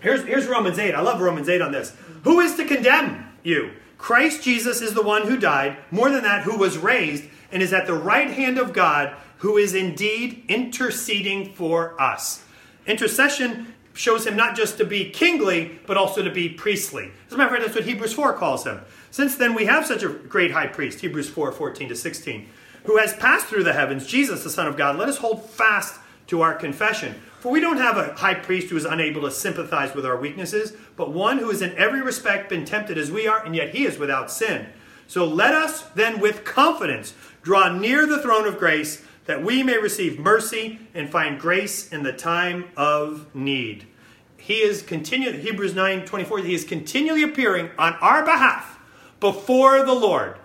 [0.00, 0.94] here's, here's Romans 8.
[0.94, 1.94] I love Romans 8 on this.
[2.24, 3.72] Who is to condemn you?
[3.96, 7.72] Christ Jesus is the one who died, more than that, who was raised, and is
[7.72, 12.44] at the right hand of God, who is indeed interceding for us.
[12.86, 17.12] Intercession shows him not just to be kingly, but also to be priestly.
[17.28, 18.80] As a matter of fact, that's what Hebrews 4 calls him.
[19.12, 22.48] Since then, we have such a great high priest, Hebrews 4 14 to 16
[22.84, 26.00] who has passed through the heavens, Jesus, the Son of God, let us hold fast
[26.28, 27.14] to our confession.
[27.40, 30.74] For we don't have a high priest who is unable to sympathize with our weaknesses,
[30.96, 33.84] but one who has in every respect been tempted as we are, and yet he
[33.84, 34.66] is without sin.
[35.06, 39.78] So let us then with confidence draw near the throne of grace that we may
[39.78, 43.86] receive mercy and find grace in the time of need.
[44.36, 48.78] He is continually, Hebrews 9 24, he is continually appearing on our behalf
[49.20, 50.36] before the Lord,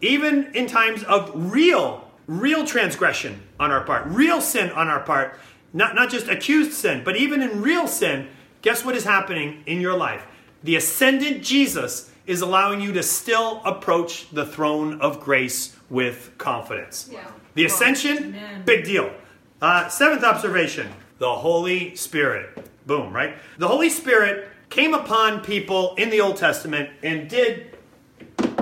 [0.00, 5.38] even in times of real, real transgression on our part, real sin on our part,
[5.72, 8.28] not, not just accused sin, but even in real sin.
[8.62, 10.26] Guess what is happening in your life?
[10.62, 17.08] The ascendant Jesus is allowing you to still approach the throne of grace with confidence.
[17.10, 17.26] Yeah.
[17.54, 18.62] The ascension, Amen.
[18.64, 19.12] big deal.
[19.60, 22.66] Uh, seventh observation the Holy Spirit.
[22.86, 23.36] Boom, right?
[23.58, 27.69] The Holy Spirit came upon people in the Old Testament and did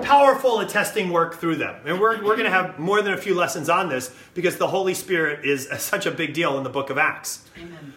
[0.09, 1.77] powerful attesting work through them.
[1.85, 4.69] And we're, we're going to have more than a few lessons on this because the
[4.69, 7.47] Holy Spirit is such a big deal in the book of Acts.
[7.59, 7.95] Amen.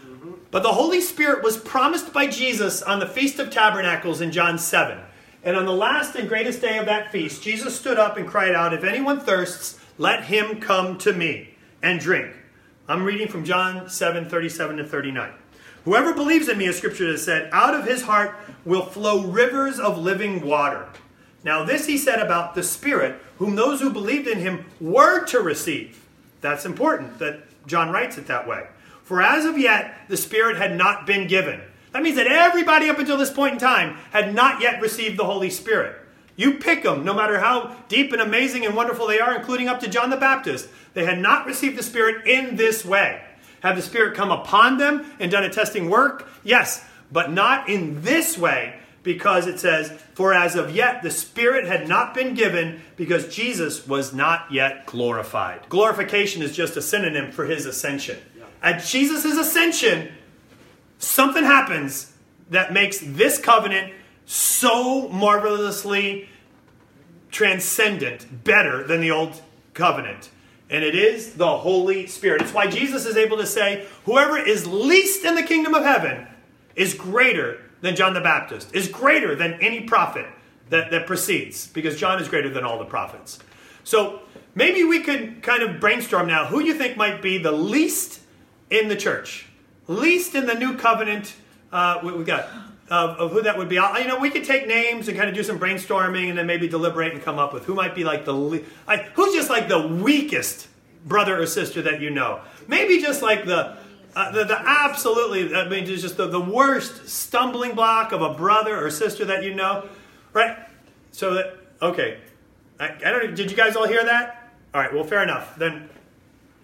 [0.51, 4.57] But the Holy Spirit was promised by Jesus on the Feast of Tabernacles in John
[4.57, 4.99] 7.
[5.45, 8.53] And on the last and greatest day of that feast, Jesus stood up and cried
[8.53, 12.35] out, If anyone thirsts, let him come to me and drink.
[12.89, 15.31] I'm reading from John 7 37 to 39.
[15.85, 19.79] Whoever believes in me, as scripture has said, out of his heart will flow rivers
[19.79, 20.89] of living water.
[21.43, 25.39] Now, this he said about the Spirit, whom those who believed in him were to
[25.39, 25.99] receive.
[26.41, 28.67] That's important that John writes it that way.
[29.03, 31.61] For as of yet, the Spirit had not been given.
[31.91, 35.25] That means that everybody up until this point in time had not yet received the
[35.25, 35.97] Holy Spirit.
[36.35, 39.79] You pick them, no matter how deep and amazing and wonderful they are, including up
[39.81, 40.69] to John the Baptist.
[40.93, 43.21] They had not received the Spirit in this way.
[43.61, 46.27] Have the Spirit come upon them and done a testing work?
[46.43, 51.65] Yes, but not in this way, because it says, For as of yet the Spirit
[51.65, 55.67] had not been given, because Jesus was not yet glorified.
[55.69, 58.19] Glorification is just a synonym for his ascension.
[58.61, 60.11] At Jesus' ascension,
[60.99, 62.13] something happens
[62.49, 63.93] that makes this covenant
[64.25, 66.29] so marvelously
[67.31, 69.41] transcendent, better than the old
[69.73, 70.29] covenant.
[70.69, 72.41] And it is the Holy Spirit.
[72.41, 76.27] It's why Jesus is able to say, Whoever is least in the kingdom of heaven
[76.75, 80.25] is greater than John the Baptist, is greater than any prophet
[80.69, 83.39] that, that precedes, because John is greater than all the prophets.
[83.83, 84.21] So
[84.55, 88.21] maybe we could kind of brainstorm now who you think might be the least
[88.69, 89.47] in the church,
[89.87, 91.33] least in the new covenant.
[91.71, 92.47] Uh, we, we got
[92.91, 93.79] of, of who that would be.
[93.79, 96.45] I, you know, we could take names and kind of do some brainstorming, and then
[96.45, 99.49] maybe deliberate and come up with who might be like the le- I, who's just
[99.49, 100.67] like the weakest
[101.05, 102.41] brother or sister that you know.
[102.67, 103.77] Maybe just like the
[104.15, 108.83] uh, the, the absolutely, I mean, just the, the worst stumbling block of a brother
[108.85, 109.87] or sister that you know,
[110.33, 110.57] right?
[111.11, 112.19] So that okay,
[112.79, 113.35] I, I don't.
[113.35, 114.51] Did you guys all hear that?
[114.73, 114.93] All right.
[114.93, 115.55] Well, fair enough.
[115.57, 115.89] Then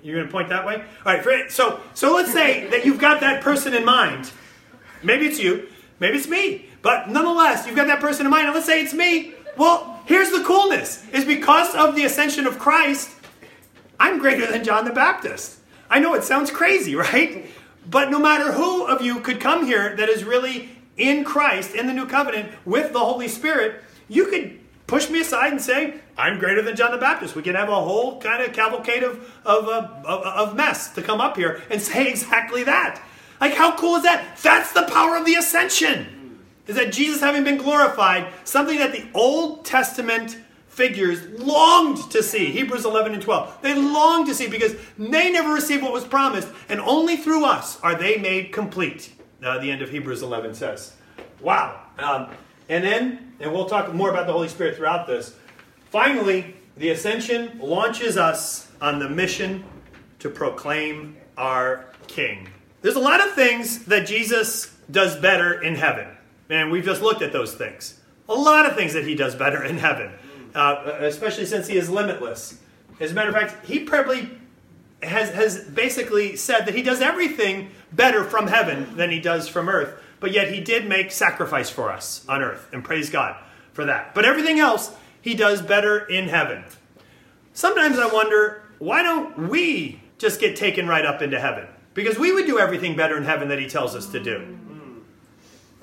[0.04, 0.76] you're going to point that way.
[0.76, 1.24] All right.
[1.24, 4.32] for- So so let's say that you've got that person in mind.
[5.04, 5.68] Maybe it's you.
[6.00, 6.66] Maybe it's me.
[6.82, 8.46] But nonetheless, you've got that person in mind.
[8.48, 9.34] And let's say it's me.
[9.58, 13.10] Well, here's the coolness: is because of the ascension of Christ,
[14.00, 15.57] I'm greater than John the Baptist.
[15.90, 17.46] I know it sounds crazy, right?
[17.90, 21.88] But no matter who of you could come here that is really in Christ, in
[21.88, 26.40] the new covenant, with the Holy Spirit, you could push me aside and say, I'm
[26.40, 27.36] greater than John the Baptist.
[27.36, 31.02] We could have a whole kind of cavalcade of, of, uh, of, of mess to
[31.02, 33.02] come up here and say exactly that.
[33.40, 34.38] Like, how cool is that?
[34.42, 36.40] That's the power of the ascension.
[36.66, 40.38] Is that Jesus having been glorified, something that the Old Testament
[40.78, 42.52] figures longed to see.
[42.52, 43.62] Hebrews 11 and 12.
[43.64, 47.82] They longed to see because they never received what was promised, and only through us
[47.82, 49.12] are they made complete.
[49.44, 50.94] Uh, the end of Hebrews 11 says.
[51.42, 51.82] Wow.
[51.98, 52.30] Um,
[52.70, 55.36] and then, and we'll talk more about the Holy Spirit throughout this.
[55.90, 59.64] Finally, the ascension launches us on the mission
[60.20, 62.50] to proclaim our King.
[62.84, 66.08] There's a lot of things that Jesus does better in heaven,
[66.52, 68.00] and we've just looked at those things.
[68.30, 70.12] A lot of things that he does better in heaven,
[70.58, 72.60] uh, especially since he is limitless.
[73.00, 74.30] As a matter of fact, he probably
[75.04, 79.70] has, has basically said that he does everything better from heaven than he does from
[79.70, 83.36] earth, but yet he did make sacrifice for us on earth, and praise God
[83.72, 84.16] for that.
[84.16, 86.64] But everything else he does better in heaven.
[87.54, 91.68] Sometimes I wonder, why don't we just get taken right up into heaven?
[91.94, 94.58] Because we would do everything better in heaven that he tells us to do.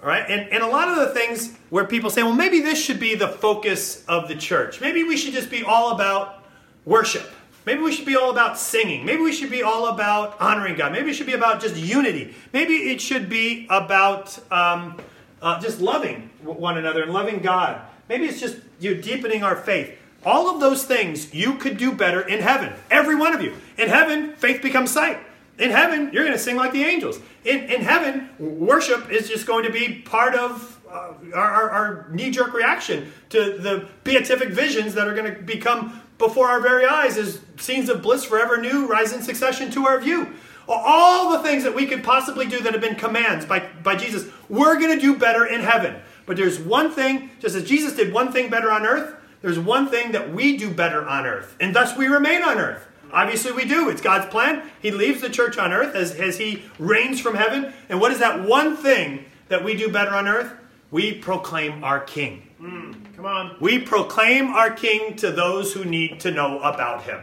[0.05, 0.25] All right?
[0.29, 3.15] And, and a lot of the things where people say, well, maybe this should be
[3.15, 4.79] the focus of the church.
[4.79, 6.45] Maybe we should just be all about
[6.85, 7.27] worship.
[7.65, 9.07] Maybe we should be all about singing.
[9.07, 10.93] Maybe we should be all about honoring God.
[10.93, 12.35] Maybe it should be about just unity.
[12.53, 15.01] Maybe it should be about um,
[15.41, 17.81] uh, just loving one another and loving God.
[18.11, 19.97] Maybe it's just you deepening our faith.
[20.27, 22.75] All of those things you could do better in heaven.
[22.91, 23.55] Every one of you.
[23.79, 25.19] In heaven, faith becomes sight.
[25.59, 27.21] In heaven, you're going to sing like the angels.
[27.45, 32.09] In, in heaven, worship is just going to be part of uh, our, our, our
[32.11, 36.87] knee jerk reaction to the beatific visions that are going to become before our very
[36.87, 40.35] eyes as scenes of bliss forever new rise in succession to our view.
[40.67, 44.27] All the things that we could possibly do that have been commands by, by Jesus,
[44.49, 45.97] we're going to do better in heaven.
[46.27, 49.89] But there's one thing, just as Jesus did one thing better on earth, there's one
[49.89, 52.87] thing that we do better on earth, and thus we remain on earth.
[53.15, 53.89] Obviously, we do.
[53.89, 54.69] It's God's plan.
[54.83, 57.73] He leaves the church on earth as, as He reigns from heaven.
[57.89, 60.53] And what is that one thing that we do better on earth?
[60.91, 62.49] We proclaim our King.
[62.61, 63.57] Mm, come on.
[63.61, 67.21] We proclaim our King to those who need to know about Him.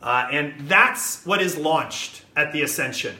[0.00, 3.14] Uh, and that's what is launched at the ascension.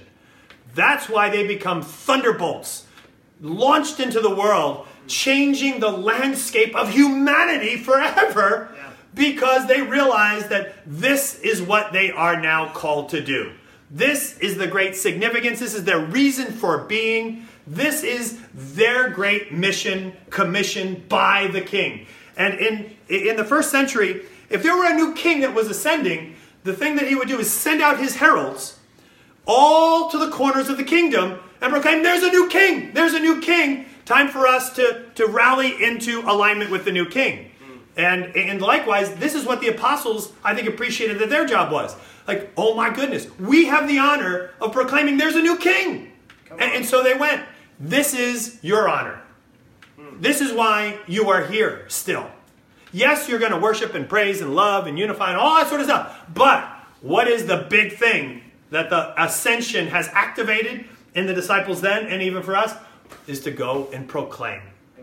[0.75, 2.87] That's why they become thunderbolts
[3.41, 8.75] launched into the world, changing the landscape of humanity forever.
[9.19, 13.53] Because they realize that this is what they are now called to do.
[13.91, 15.61] This is the great significance.
[15.61, 17.47] This is their reason for being.
[17.66, 22.07] This is their great mission commissioned by the king.
[22.37, 26.37] And in, in the first century, if there were a new king that was ascending,
[26.64, 28.79] the thing that he would do is send out his heralds
[29.47, 32.93] all to the corners of the kingdom and proclaim, There's a new king!
[32.93, 33.87] There's a new king!
[34.05, 37.47] Time for us to, to rally into alignment with the new king.
[37.99, 41.96] And, and likewise, this is what the apostles, I think, appreciated that their job was.
[42.28, 46.12] Like, oh my goodness, we have the honor of proclaiming there's a new king.
[46.53, 47.42] And, and, so they went,
[47.80, 49.20] This is your honor.
[49.96, 50.20] Hmm.
[50.20, 52.30] This is why you are here still.
[52.92, 55.80] Yes, you're going to worship and praise and love and unify and all that sort
[55.80, 56.20] of stuff.
[56.32, 56.64] But
[57.03, 60.84] what is the big thing that the ascension has activated
[61.14, 62.74] in the disciples then and even for us?
[63.26, 64.61] Is to go and proclaim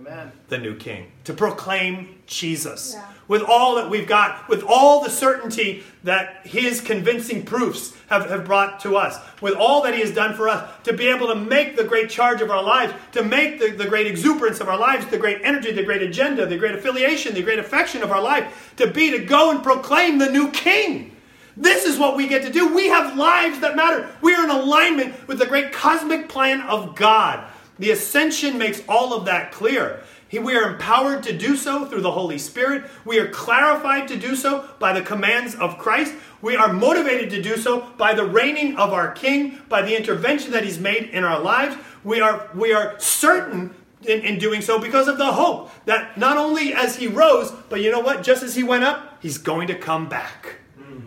[0.07, 0.31] Amen.
[0.49, 2.93] the new king, to proclaim Jesus.
[2.93, 3.05] Yeah.
[3.27, 8.45] With all that we've got, with all the certainty that his convincing proofs have, have
[8.45, 11.35] brought to us, with all that he has done for us, to be able to
[11.35, 14.77] make the great charge of our lives, to make the, the great exuberance of our
[14.77, 18.21] lives, the great energy, the great agenda, the great affiliation, the great affection of our
[18.21, 21.15] life, to be to go and proclaim the new king.
[21.57, 22.75] This is what we get to do.
[22.75, 24.09] We have lives that matter.
[24.21, 27.49] We are in alignment with the great cosmic plan of God.
[27.79, 30.01] The ascension makes all of that clear.
[30.31, 32.83] We are empowered to do so through the Holy Spirit.
[33.05, 36.13] We are clarified to do so by the commands of Christ.
[36.41, 40.51] We are motivated to do so by the reigning of our King, by the intervention
[40.51, 41.77] that He's made in our lives.
[42.03, 43.73] We are, we are certain
[44.03, 47.81] in, in doing so because of the hope that not only as He rose, but
[47.81, 48.23] you know what?
[48.23, 50.57] Just as He went up, He's going to come back.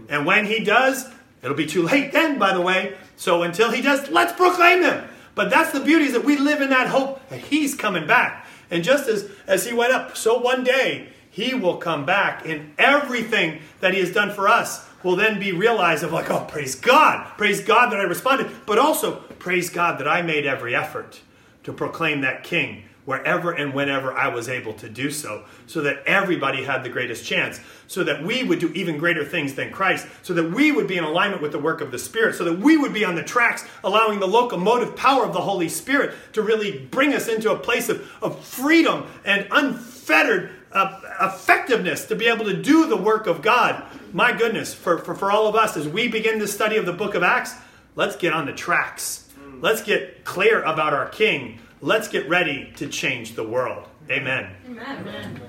[0.09, 1.07] And when He does,
[1.43, 2.97] it'll be too late then, by the way.
[3.17, 5.05] So until He does, let's proclaim Him.
[5.39, 8.45] But that's the beauty is that we live in that hope that He's coming back.
[8.73, 12.75] And just as, as He went up, so one day He will come back, and
[12.77, 16.75] everything that He has done for us will then be realized of like, oh, praise
[16.75, 17.25] God.
[17.39, 18.51] Praise God that I responded.
[18.67, 21.21] But also, praise God that I made every effort
[21.63, 26.03] to proclaim that King wherever and whenever I was able to do so, so that
[26.05, 30.07] everybody had the greatest chance, so that we would do even greater things than Christ,
[30.23, 32.59] so that we would be in alignment with the work of the Spirit, so that
[32.59, 36.43] we would be on the tracks, allowing the locomotive power of the Holy Spirit to
[36.43, 42.27] really bring us into a place of, of freedom and unfettered uh, effectiveness to be
[42.27, 43.85] able to do the work of God.
[44.13, 46.93] My goodness, for, for, for all of us, as we begin the study of the
[46.93, 47.55] book of Acts,
[47.97, 49.31] let's get on the tracks.
[49.63, 53.87] Let's get clear about our King Let's get ready to change the world.
[54.11, 54.51] Amen.
[54.69, 55.41] Amen.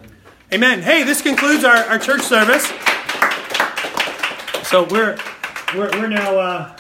[0.53, 0.81] Amen.
[0.81, 2.65] Hey, this concludes our, our church service.
[4.67, 5.17] So we're
[5.75, 6.77] we're, we're now uh,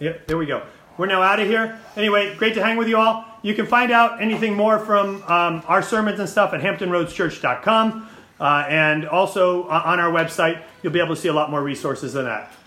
[0.00, 0.64] yep, there we go.
[0.98, 1.78] We're now out of here.
[1.96, 3.24] Anyway, great to hang with you all.
[3.42, 8.08] You can find out anything more from um, our sermons and stuff at hamptonroadschurch.com.
[8.40, 11.62] Uh, and also uh, on our website, you'll be able to see a lot more
[11.62, 12.52] resources than that.